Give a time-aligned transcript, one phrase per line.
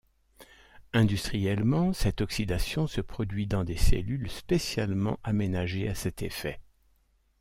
[0.93, 6.59] Industriellement, cette oxydation se produit dans des cellules spécialement aménagées à cet effet.